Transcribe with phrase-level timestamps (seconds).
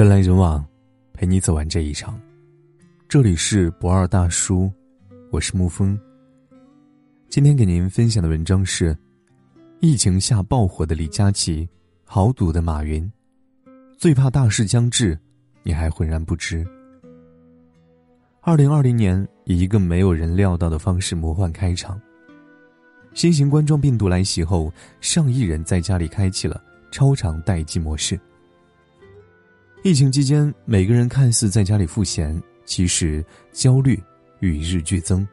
[0.00, 0.64] 人来人往，
[1.12, 2.18] 陪你走完这一场。
[3.06, 4.72] 这里是不二大叔，
[5.30, 6.00] 我是沐风。
[7.28, 8.96] 今天给您分享的文章是：
[9.78, 11.68] 疫情下爆火的李佳琦，
[12.06, 13.12] 豪赌的马云，
[13.98, 15.18] 最怕大势将至，
[15.62, 16.66] 你还浑然不知。
[18.40, 22.00] 二零二零年以一个没有人料到的方式魔幻开场。
[23.12, 24.72] 新型冠状病毒来袭后，
[25.02, 26.58] 上亿人在家里开启了
[26.90, 28.18] 超长待机模式。
[29.82, 33.98] 疫情期间，每个人看似在家里赋闲，其实焦虑
[34.40, 35.26] 与日俱增。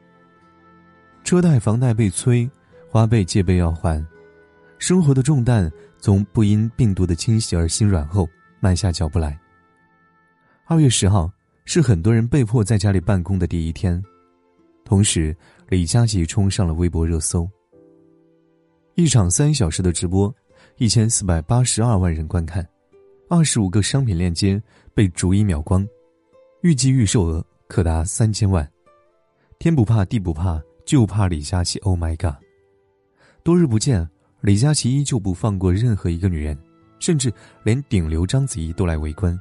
[1.25, 2.49] 车贷、房贷被催，
[2.89, 4.01] 花呗借呗要还，
[4.79, 8.25] 生活的重担从不因病毒的侵袭而心软后
[8.61, 9.37] 慢下脚步来。
[10.65, 11.29] 二月十号
[11.65, 14.01] 是很多人被迫在家里办公的第一天，
[14.85, 15.35] 同时
[15.67, 17.45] 李佳琦冲上了微博热搜。
[18.95, 20.33] 一场三小时的直播，
[20.77, 22.65] 一千四百八十二万人观看，
[23.29, 24.61] 二十五个商品链接
[24.93, 25.85] 被逐一秒光，
[26.61, 28.65] 预计预售额可达三千万。
[29.59, 31.77] 天不怕地不怕，就怕李佳琦。
[31.79, 32.41] Oh my god！
[33.43, 36.57] 多日不见，李佳琦依旧不放过任何一个女人，
[36.99, 37.29] 甚至
[37.63, 39.37] 连顶流章子怡都来围观。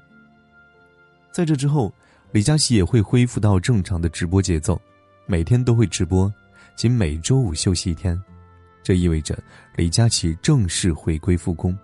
[1.31, 1.95] 在这之后，
[2.33, 4.81] 李佳琦也会恢复到正常的直播节奏，
[5.27, 6.33] 每天都会直播，
[6.75, 8.21] 仅每周五休息一天。
[8.83, 9.39] 这意味着
[9.77, 11.79] 李佳琦正式回归复工。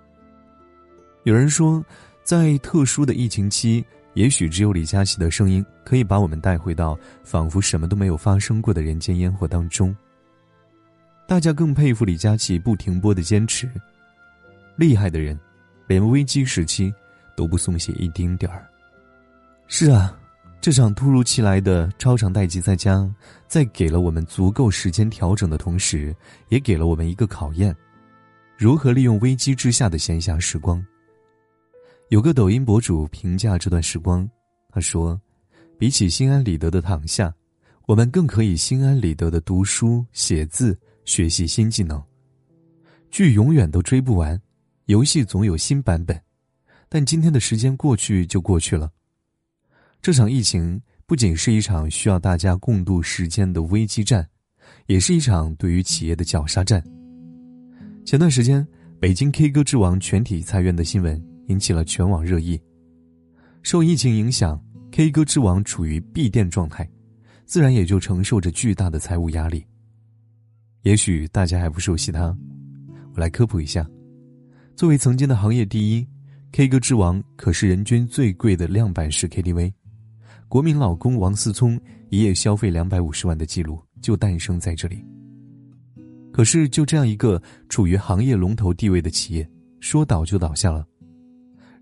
[1.24, 1.84] 有人说，
[2.24, 3.84] 在特殊的疫情期，
[4.14, 9.94] 也许只有李佳琦的声音可以把我们带回到仿佛什么都没有发生过的人间烟火当中。
[11.26, 13.70] 大家更佩服李佳琦不停播的坚持。
[14.76, 15.38] 厉害的人，
[15.86, 16.92] 连危机时期
[17.36, 18.66] 都不松懈一丁点儿。
[19.68, 20.18] 是啊。
[20.60, 23.12] 这场突如其来的超长待机在家，
[23.48, 26.14] 在给了我们足够时间调整的同时，
[26.50, 27.74] 也给了我们一个考验：
[28.56, 30.80] 如何利用危机之下的闲暇时光。
[32.12, 34.28] 有个抖音博主评价这段时光，
[34.68, 35.18] 他说
[35.80, 37.34] ：“比起心安理得的躺下，
[37.86, 41.98] 我们更可以心安理得的读书、写字、学习新技能。
[43.10, 44.38] 剧永远都追不完，
[44.84, 46.20] 游戏总有新版本，
[46.90, 48.92] 但今天的时间过去就过去了。”
[50.02, 54.28] 这场疫情不仅是一场需要大家共度时间的危机战，
[54.84, 56.84] 也是一场对于企业的绞杀战。
[58.04, 58.68] 前段时间，
[59.00, 62.60] 北京 K 歌之王全体裁员的新闻引起了全网热议。
[63.62, 64.60] 受疫情影响
[64.90, 66.88] ，K 歌之王处于闭店状态，
[67.44, 69.64] 自然也就承受着巨大的财务压力。
[70.82, 72.36] 也许大家还不熟悉他，
[73.14, 73.88] 我来科普一下：
[74.74, 76.06] 作为曾经的行业第一
[76.50, 79.72] ，K 歌之王可是人均最贵的量版式 KTV。
[80.48, 81.80] 国民老公王思聪
[82.10, 85.02] 一夜消费两百五十万的记录就诞生在这里。
[86.32, 89.48] 可是，就这样一个处于行业龙头地位的企业，
[89.80, 90.86] 说倒就倒下了。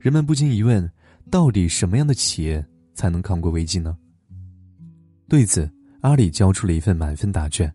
[0.00, 0.90] 人们不禁疑问：
[1.30, 3.94] 到底什么样的企业才能扛过危机呢？
[5.28, 7.70] 对此，阿里交出了一份满分答卷。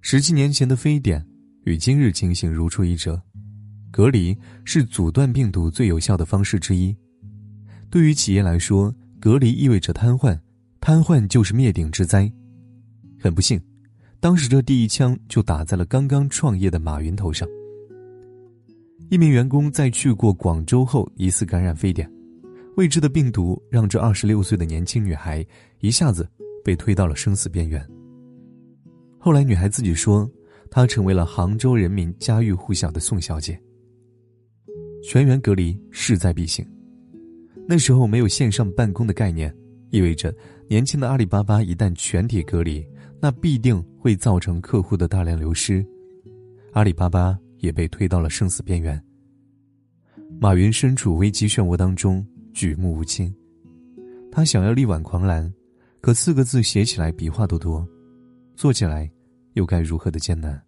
[0.00, 1.24] 十七年前的非典
[1.62, 3.22] 与今日情形如出一辙，
[3.92, 6.94] 隔离是阻断病毒最有效的方式之一。
[7.88, 10.36] 对于企业来说，隔离意味着瘫痪，
[10.80, 12.30] 瘫痪就是灭顶之灾。
[13.20, 13.60] 很不幸，
[14.18, 17.48] 当时这第一枪就打在了刚刚创业的马云头上。
[19.10, 22.10] 一名员工在去过广州后疑似感染非典，
[22.76, 25.44] 未知的病毒让这二十六岁的年轻女孩
[25.80, 26.28] 一下子
[26.62, 27.82] 被推到了生死边缘。
[29.18, 30.30] 后来，女孩自己说，
[30.70, 33.58] 她成为了杭州人民家喻户晓的宋小姐。
[35.02, 36.66] 全员隔离势在必行。
[37.66, 39.54] 那时候没有线上办公的概念，
[39.90, 40.34] 意味着
[40.68, 42.86] 年轻的阿里巴巴一旦全体隔离，
[43.20, 45.84] 那必定会造成客户的大量流失，
[46.72, 49.00] 阿里巴巴也被推到了生死边缘。
[50.40, 53.34] 马云身处危机漩涡当中，举目无亲，
[54.30, 55.52] 他想要力挽狂澜，
[56.00, 57.86] 可四个字写起来比画都多，
[58.54, 59.10] 做起来
[59.54, 60.60] 又该如何的艰难？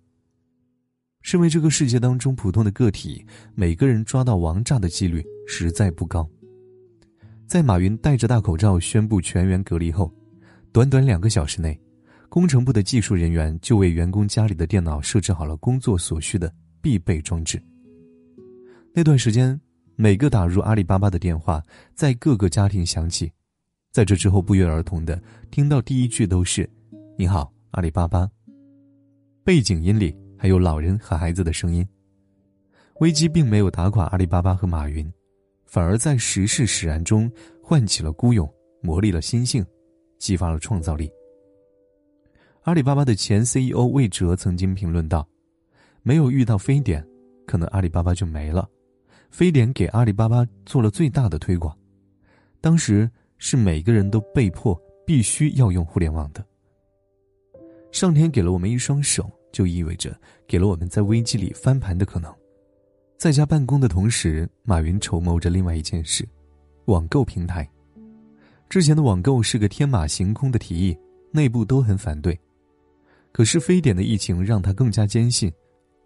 [1.22, 3.24] 身为这个世界当中普通的个体，
[3.54, 6.28] 每个人抓到王炸的几率实在不高。
[7.46, 10.10] 在马云戴着大口罩宣布全员隔离后，
[10.72, 11.78] 短短两个小时内，
[12.30, 16.50] 工程部的技术人员就为员工家里的电脑设置好了工作所需的
[16.80, 17.62] 必备装置。
[18.92, 19.58] 那段时间，
[19.96, 21.62] 每个打入阿里巴巴的电话
[21.94, 23.32] 在各个家庭响起，
[23.92, 26.68] 在这之后不约而同的听到第一句都是
[27.16, 28.30] “你好，阿里巴巴”。
[29.44, 31.86] 背景音里还有老人和孩子的声音。
[33.00, 35.10] 危机并没有打垮阿里巴巴和马云。
[35.64, 37.30] 反而在时势使然中
[37.62, 39.64] 唤起了孤勇，磨砺了心性，
[40.18, 41.08] 激发了创造力。
[42.62, 45.24] 阿里巴巴的前 CEO 魏哲曾经评论道
[46.02, 47.06] ：“没有遇到非典，
[47.46, 48.68] 可能阿里巴巴就没了。
[49.30, 51.76] 非典给阿里巴巴做了最大的推广，
[52.60, 53.08] 当时
[53.38, 56.44] 是每个人都被迫必须要用互联网的。
[57.92, 60.16] 上天给了我们一双手，就意味着
[60.46, 62.32] 给了我们在危机里翻盘的可能。
[63.16, 66.26] 在家办公的同时，马云筹谋着另外一件事：
[66.86, 67.68] 网购平台。
[68.68, 70.96] 之前的网购是个天马行空的提议，
[71.32, 72.38] 内部都很反对。
[73.32, 75.52] 可是非典的疫情让他更加坚信，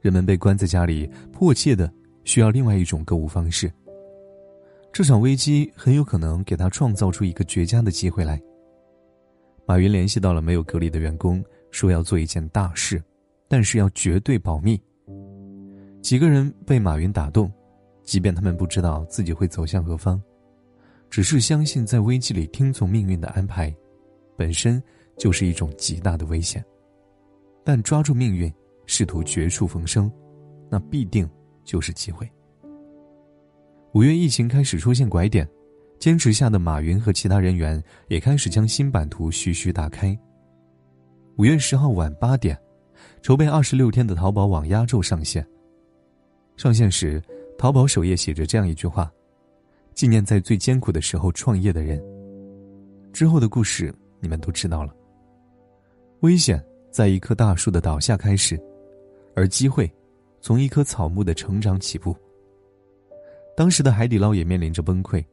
[0.04, 1.90] 人们被关在家里，迫切的
[2.24, 3.72] 需要另外一种购物方式。
[4.92, 8.38] 这场危机很有可能给他创造出一个绝佳的机会来。
[9.64, 13.02] 马云联系到了没有隔离的员工，说要做一件大事，
[13.48, 14.78] 但是要绝对保密。
[16.02, 17.50] 几个人被马云打动，
[18.02, 20.22] 即便他们不知道自己会走向何方，
[21.08, 23.74] 只是相信在危机里听从命运的安排，
[24.36, 24.82] 本身
[25.16, 26.62] 就是一种极大的危险。
[27.64, 28.52] 但抓住命运，
[28.86, 30.10] 试图绝处逢生，
[30.70, 31.28] 那必定
[31.64, 32.28] 就是机会。
[33.92, 35.48] 五月疫情开始出现拐点，
[35.98, 40.18] 坚持下的马云和其他人员也开始将新版图徐徐打开。
[41.36, 42.58] 五月十号晚八点，
[43.22, 45.46] 筹备二十六天的淘宝网压轴上线。
[46.56, 47.22] 上线时，
[47.58, 49.10] 淘宝首页写着这样一句话
[49.94, 52.02] ：“纪念在最艰苦的时候创业的人。”
[53.12, 54.92] 之后的故事你们都知道了。
[56.20, 58.60] 危险在一棵大树的倒下开始，
[59.34, 59.90] 而机会
[60.40, 62.16] 从一棵草木的成长起步。
[63.56, 65.24] 当时的海底捞也面临着崩溃，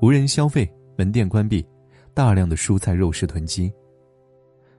[0.00, 1.66] 无人消费，门店关闭，
[2.14, 3.72] 大量的蔬菜肉食囤积。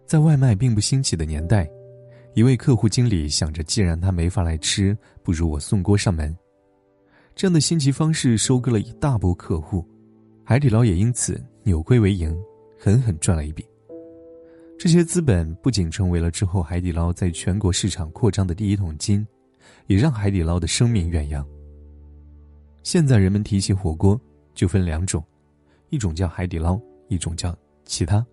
[0.05, 1.69] 在外卖并不兴起的年代。
[2.35, 6.35] 一位客户经理想着，既然他没法来吃，不如我送锅上门。
[7.35, 9.85] 这样的新奇方式收割了一大波客户，
[10.43, 12.35] 海底捞也因此扭亏为盈，
[12.77, 13.65] 狠狠赚了一笔。
[14.79, 19.27] 这些资本不仅成为了之后海底捞在全国市场扩张的第一桶金，
[19.87, 21.45] 也让海底捞的声名远扬。
[22.81, 24.19] 现在人们提起火锅
[24.55, 25.21] 就分两种，
[25.89, 26.79] 一种叫海底捞，
[27.09, 27.53] 一种叫
[27.83, 28.25] 其他。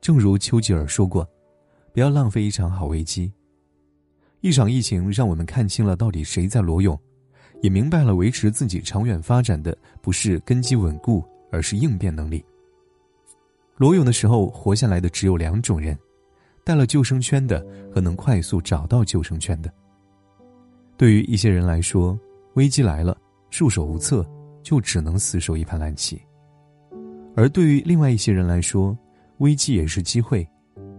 [0.00, 1.28] 正如丘吉尔说过。
[1.92, 3.32] 不要浪费一场好危机。
[4.42, 6.96] 一场疫情让我们看清了到底谁在裸泳，
[7.62, 12.44] 也明白了维持自己长远发展的不是根基稳固，而是应变能力。
[13.76, 15.96] 裸泳的时候活下来的只有两种人：
[16.64, 19.72] 带了救生圈的和能快速找到救生圈的。
[20.96, 22.18] 对于一些人来说，
[22.54, 23.16] 危机来了，
[23.50, 24.26] 束手无策，
[24.62, 26.16] 就只能死守一盘烂棋；
[27.36, 28.96] 而对于另外一些人来说，
[29.38, 30.48] 危机也是机会，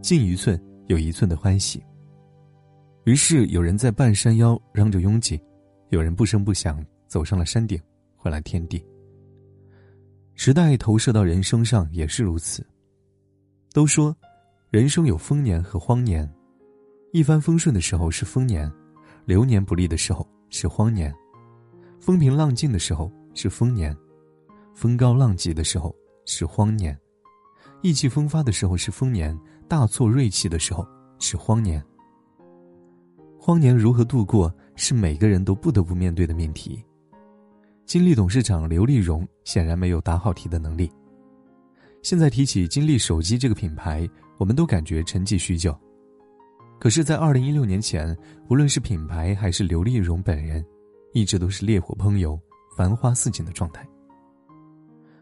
[0.01, 0.59] 进一寸。
[0.87, 1.83] 有一寸的欢喜。
[3.03, 5.37] 于是有人在半山腰嚷着拥挤，
[5.89, 7.77] 有人不声不响走上了山顶，
[8.15, 8.81] 换来天地。
[10.39, 12.63] 时代投射到人生上也是如此。
[13.73, 14.15] 都说，
[14.69, 16.31] 人生有丰年和荒年，
[17.11, 18.71] 一帆风顺的时候是丰年，
[19.25, 21.11] 流年不利的时候是荒年，
[21.99, 23.97] 风平浪静的时候是丰年，
[24.75, 25.93] 风高浪急的时候
[26.23, 26.95] 是荒年，
[27.81, 29.37] 意气风发的时候是丰年。
[29.67, 30.87] 大挫锐气的时候
[31.19, 31.83] 是荒年。
[33.37, 36.81] 荒年如何度过，是每个人都不得不面对的命题。
[37.87, 40.91] 金立董事长刘立荣显然没有答好题的能力。
[42.03, 44.05] 现在提起金立手机这个品牌，
[44.37, 45.73] 我们都感觉沉寂许久。
[46.81, 48.15] 可是，在二零一六年前，
[48.49, 50.63] 无论是品牌还是刘立荣本人，
[51.13, 52.37] 一直都是烈火烹油、
[52.75, 53.87] 繁花似锦的状态。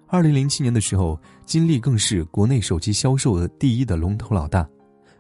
[0.08, 4.68] 二零零七年的时候，金立更是国内手机销售额第一的龙头老大，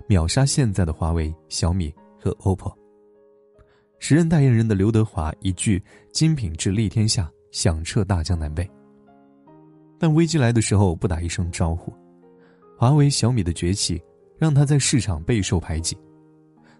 [0.07, 2.73] 秒杀现在的华为、小米和 OPPO。
[3.99, 8.69] 时任代言人的刘德华一句“金品质立天下”，响彻大江南北。
[9.97, 11.93] 但危机来的时候不打一声招呼，
[12.77, 14.01] 华为、小米的崛起
[14.37, 15.97] 让他在市场备受排挤。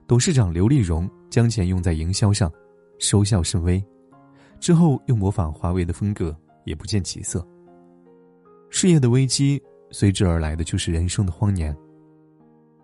[0.06, 2.52] 董事长刘立荣将钱用在营销上，
[3.00, 3.82] 收效甚微，
[4.60, 7.48] 之后又模仿华为的风格，也不见起色。
[8.70, 11.74] 事业的危机随之而来的就是人生的荒年。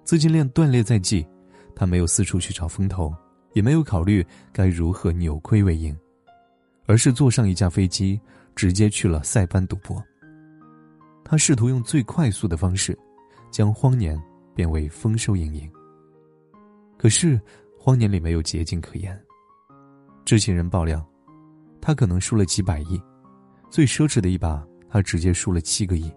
[0.06, 1.28] 资金链断裂在即，
[1.76, 3.14] 他没有四处去找风投，
[3.52, 5.94] 也没有考虑该如何扭亏为盈，
[6.92, 8.20] 而是坐上一架飞机，
[8.54, 10.04] 直接去了塞班赌博。
[11.24, 13.00] 他试图用最快速的方式，
[13.50, 14.22] 将荒年
[14.54, 15.72] 变为丰收盈盈。
[16.98, 17.40] 可是，
[17.80, 19.18] 荒年里没有捷径可言。
[20.26, 21.02] 知情人爆料，
[21.80, 23.02] 他可能输了几百亿，
[23.70, 24.62] 最奢侈的一把。
[24.90, 26.12] 他直接输了七个亿。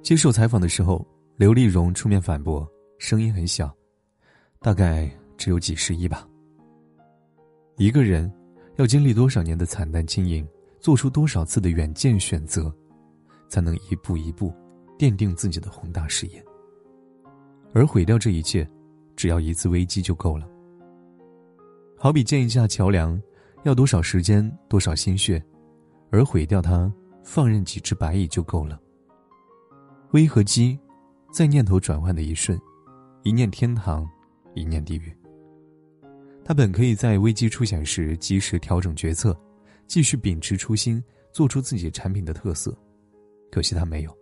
[0.00, 3.70] 接受采访的时候，刘丽荣出面反驳，声音很小，
[4.60, 6.26] 大概只有几十亿吧。
[7.76, 8.32] 一个人
[8.80, 12.74] 要经历多少年的惨淡经营，做出多少次的远见选择，
[13.46, 14.50] 才能一步一步
[14.98, 16.42] 奠定自己的宏大事业？
[17.74, 18.66] 而毁掉这一切，
[19.14, 20.48] 只要一次危机就够了。
[21.98, 23.20] 好比建一架桥梁，
[23.64, 25.44] 要多少时间，多少心血，
[26.10, 26.90] 而毁掉它。
[27.22, 28.80] 放任几只白蚁就够了。
[30.12, 30.76] 危和机，
[31.30, 32.58] 在念头转换的一瞬，
[33.24, 34.08] 一念天堂，
[34.54, 35.14] 一念地狱。
[36.44, 39.36] 他本可以在危机出现时及时调整决策，
[39.86, 42.76] 继续秉持初心，做出自己产品的特色。
[43.50, 44.16] 可惜他没有。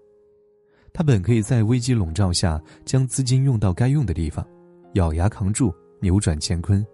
[0.92, 4.46] 他本可以在危机笼罩下将资金用到该用的地方，
[4.94, 6.84] 咬牙扛住，扭转乾坤。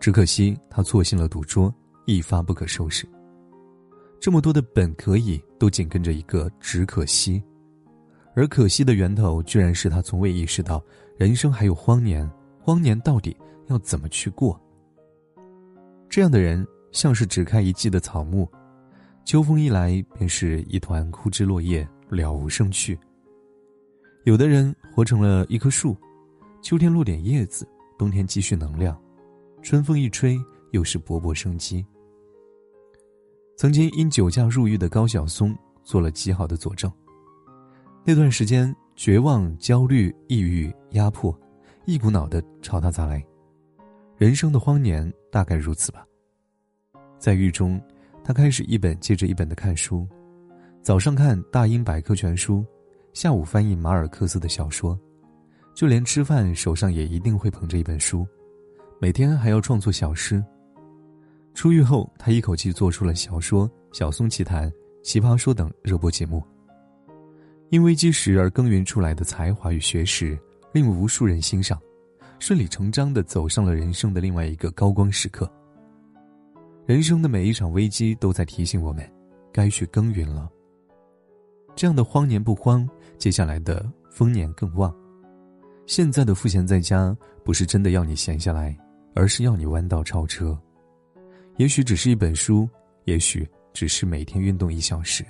[0.00, 1.72] 只可惜他错信了赌桌，
[2.04, 3.06] 一发不可收拾。
[4.20, 7.42] 这么多的本可以，都紧跟着一个只可惜。
[8.34, 10.82] 而可惜的源头，居然是他从未意识到
[11.16, 12.28] 人生还有荒年，
[12.60, 13.36] 荒年到底。
[13.68, 14.60] 要怎么去过？
[16.08, 18.48] 这样的人像是只开一季的草木，
[19.24, 22.98] 秋风一来便是一团枯枝落叶，了无生趣。
[24.24, 25.96] 有的人活成了一棵树，
[26.62, 27.68] 秋天落点叶子，
[27.98, 28.98] 冬天积蓄能量，
[29.62, 30.38] 春风一吹
[30.72, 31.84] 又是勃勃生机。
[33.56, 36.90] 曾经因酒驾入狱的高晓松做了极好的佐证。
[38.04, 41.36] 那段时间，绝望、焦虑、抑郁、压迫，
[41.84, 43.24] 一股脑的朝他砸来。
[44.16, 46.06] 人生的荒年大概如此吧。
[47.18, 47.78] 在狱中，
[48.24, 50.08] 他开始一本接着一本的看书，
[50.82, 52.60] 早上看《大英百科全书》，
[53.12, 54.98] 下午翻译马尔克斯的小说，
[55.74, 58.26] 就连吃饭手上也一定会捧着一本书，
[58.98, 60.42] 每天还要创作小诗。
[61.52, 64.70] 出狱后，他一口气做出了小说《小松奇谈》
[65.02, 66.42] 《奇葩说》等热播节目。
[67.68, 70.38] 因危机时而耕耘出来的才华与学识，
[70.72, 71.78] 令无数人欣赏。
[72.38, 75.50] 顺理成章的走上了人生的另外一个高光时刻。
[76.84, 79.04] 人生的每一场危机都在提醒我们，
[79.52, 80.48] 该去耕耘了。
[81.74, 82.88] 这样的荒年不荒，
[83.18, 84.94] 接下来的丰年更旺。
[85.86, 88.76] 现在的赋闲在家，不是真的要你闲下来，
[89.14, 90.56] 而是要你弯道超车。
[91.56, 92.68] 也许只是一本书，
[93.04, 95.24] 也许只是每天运动一小时。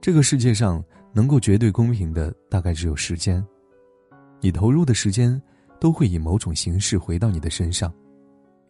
[0.00, 3.44] 这个世界上能够绝对公平的，大概只有时间。
[4.40, 5.40] 你投入的时间。
[5.80, 7.92] 都会以某种形式回到你的身上，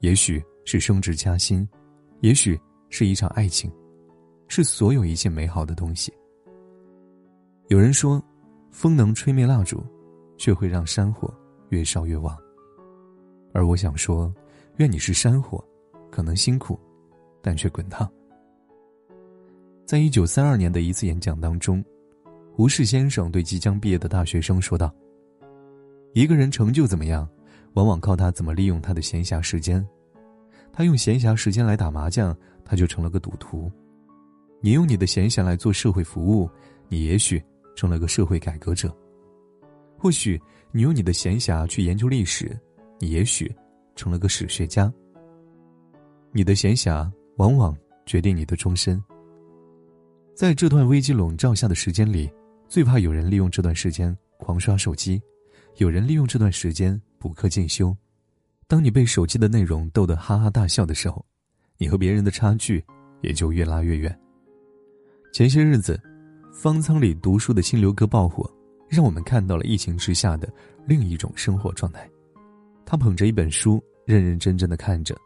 [0.00, 1.68] 也许是升职加薪，
[2.20, 2.58] 也许
[2.90, 3.70] 是一场爱情，
[4.48, 6.12] 是所有一切美好的东西。
[7.68, 8.22] 有人说，
[8.70, 9.82] 风能吹灭蜡烛，
[10.36, 11.32] 却会让山火
[11.70, 12.36] 越烧越旺。
[13.52, 14.32] 而我想说，
[14.76, 15.64] 愿你是山火，
[16.10, 16.78] 可能辛苦，
[17.40, 18.10] 但却滚烫。
[19.86, 21.84] 在一九三二年的一次演讲当中，
[22.52, 24.92] 胡适先生对即将毕业的大学生说道。
[26.14, 27.28] 一个人成就怎么样，
[27.72, 29.84] 往往靠他怎么利用他的闲暇时间。
[30.72, 33.68] 他用闲暇时间来打麻将，他就成了个赌徒；
[34.60, 36.48] 你用你的闲暇来做社会服务，
[36.88, 37.42] 你也许
[37.74, 38.88] 成了个社会改革者；
[39.98, 40.40] 或许
[40.70, 42.56] 你用你的闲暇去研究历史，
[43.00, 43.52] 你也许
[43.96, 44.92] 成了个史学家。
[46.30, 49.02] 你的闲暇往往决定你的终身。
[50.32, 52.30] 在这段危机笼罩下的时间里，
[52.68, 55.20] 最怕有人利用这段时间狂刷手机。
[55.78, 57.96] 有人利用这段时间补课进修，
[58.68, 61.24] 当你被手机的内容逗得哈哈大笑的时候，
[61.78, 62.84] 你和别人的差距
[63.22, 64.16] 也就越拉越远。
[65.32, 66.00] 前些日子，
[66.52, 68.48] 方舱里读书的清流哥爆火，
[68.88, 70.48] 让我们看到了疫情之下的
[70.86, 72.08] 另一种生活状态。
[72.86, 75.16] 他捧着一本书，认认真真的看着，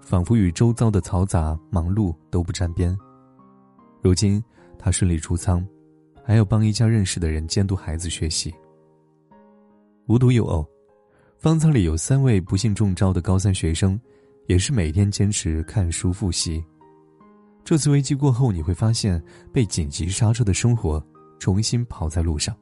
[0.00, 2.96] 仿佛与周遭的嘈杂忙碌都不沾边。
[4.00, 4.40] 如今，
[4.78, 5.66] 他顺利出舱，
[6.22, 8.54] 还要帮一家认识的人监督孩子学习。
[10.08, 10.64] 无独有偶，
[11.36, 14.00] 方舱里有三位不幸中招的高三学生，
[14.46, 16.64] 也是每天坚持看书复习。
[17.64, 19.20] 这次危机过后，你会发现
[19.52, 21.04] 被紧急刹车的生活
[21.40, 22.56] 重新跑在路上。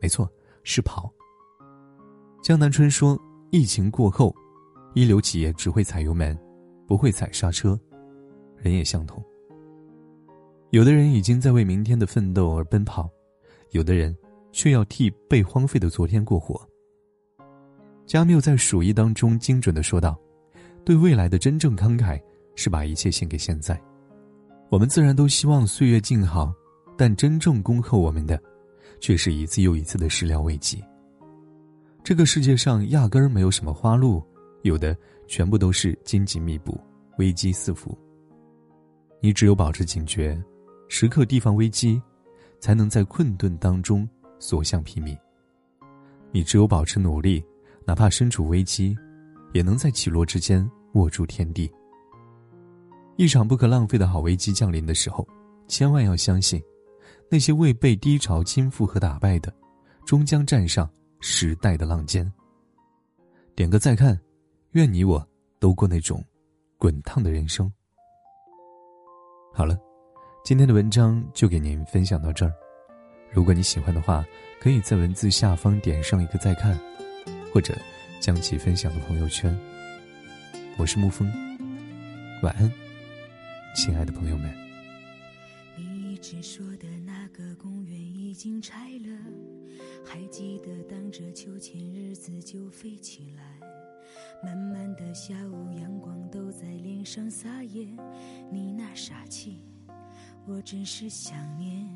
[0.00, 0.26] 没错，
[0.62, 1.12] 是跑。
[2.42, 3.20] 江南春说
[3.52, 4.34] ：“疫情过后，
[4.94, 6.38] 一流企业只会踩油门，
[6.86, 7.78] 不会踩刹车。”
[8.56, 9.22] 人也相同。
[10.70, 13.10] 有的人已经在为明天的奋斗而奔跑，
[13.72, 14.16] 有的人。
[14.56, 16.58] 却要替被荒废的昨天过活。
[18.06, 20.18] 加缪在《鼠疫》当中精准的说道
[20.82, 22.18] ：“对未来的真正慷慨，
[22.54, 23.78] 是把一切献给现在。”
[24.72, 26.54] 我们自然都希望岁月静好，
[26.96, 28.42] 但真正恭候我们的，
[28.98, 30.82] 却是一次又一次的始料未及。
[32.02, 34.24] 这个世界上压根儿没有什么花路，
[34.62, 34.96] 有的
[35.26, 36.80] 全部都是荆棘密布、
[37.18, 37.96] 危机四伏。
[39.20, 40.42] 你只有保持警觉，
[40.88, 42.00] 时刻提防危机，
[42.58, 44.08] 才能在困顿当中。
[44.38, 45.16] 所向披靡。
[46.32, 47.44] 你只有保持努力，
[47.84, 48.96] 哪怕身处危机，
[49.52, 51.70] 也能在起落之间握住天地。
[53.16, 55.26] 一场不可浪费的好危机降临的时候，
[55.68, 56.62] 千万要相信，
[57.30, 59.52] 那些未被低潮倾覆和打败的，
[60.04, 60.88] 终将站上
[61.20, 62.30] 时代的浪尖。
[63.54, 64.18] 点个再看，
[64.72, 65.26] 愿你我
[65.58, 66.22] 都过那种
[66.78, 67.72] 滚烫的人生。
[69.52, 69.76] 好了。
[70.44, 72.54] 今天的文章就给您分享到这儿。
[73.30, 74.24] 如果你喜欢的话，
[74.58, 76.78] 可以在文字下方点上一个再看，
[77.52, 77.76] 或者
[78.18, 79.56] 将其分享到朋友圈。
[80.78, 81.30] 我是沐风，
[82.42, 82.72] 晚安，
[83.74, 84.52] 亲爱的朋友们。
[85.76, 89.18] 你一直说的那个公园已经拆了，
[90.04, 93.66] 还记得当着秋千日子就飞起来。
[94.42, 97.86] 慢慢的下午阳光都在脸上撒野，
[98.50, 99.62] 你那傻气，
[100.46, 101.86] 我真是想念。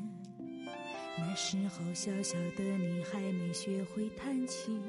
[1.17, 4.81] 那时候小小的你还没学会弹琴，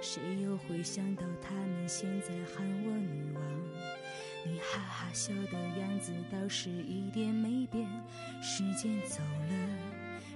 [0.00, 3.42] 谁又会想到他们现在喊我女王？
[4.44, 7.88] 你哈哈笑的样子倒是一点没变。
[8.42, 9.68] 时间走了，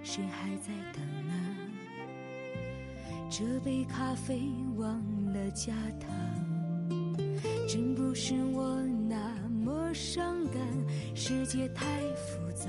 [0.05, 1.57] 谁还在等呢？
[3.29, 4.41] 这杯咖啡
[4.77, 5.03] 忘
[5.33, 7.29] 了加糖，
[7.69, 10.63] 真不是我那么伤感。
[11.15, 12.69] 世界太复杂。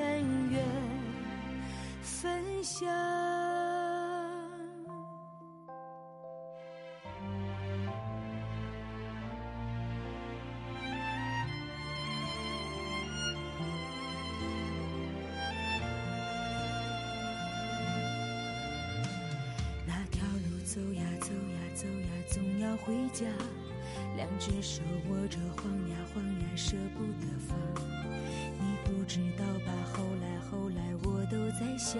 [31.83, 31.99] 想，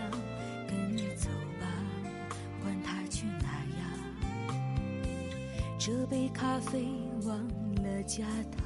[0.68, 1.28] 跟你走
[1.60, 1.66] 吧，
[2.62, 3.48] 管他去哪
[3.80, 4.54] 呀。
[5.80, 6.86] 这杯咖啡
[7.26, 7.36] 忘
[7.84, 8.24] 了加
[8.56, 8.64] 糖，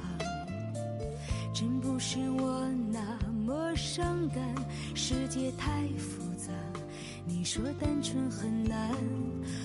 [1.54, 3.00] 真不是我那
[3.32, 4.44] 么伤感。
[4.94, 6.52] 世界太复杂。
[7.24, 8.94] 你说单纯很难，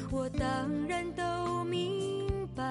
[0.09, 2.63] 我当然都明白。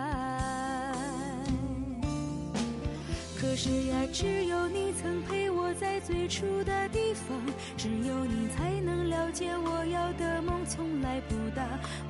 [3.39, 7.39] 可是呀，只有你曾陪我在最初的地方，
[7.77, 8.20] 只有
[9.31, 11.63] 了解我要的梦从来不大。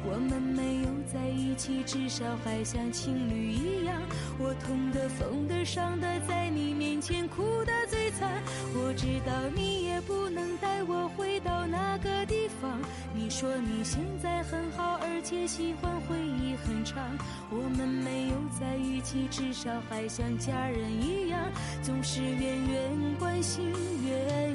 [0.03, 4.01] 我们没有在一起，至少还像情侣一样。
[4.39, 8.43] 我痛的、疯的、伤的，在你面前哭得最惨。
[8.73, 12.81] 我知道你也不能带我回到那个地方。
[13.13, 17.05] 你说你现在很好，而且喜欢回忆很长。
[17.51, 21.39] 我们没有在一起，至少还像家人一样，
[21.83, 23.71] 总是远远关心，
[24.07, 24.55] 远